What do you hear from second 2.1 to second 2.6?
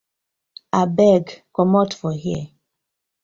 here.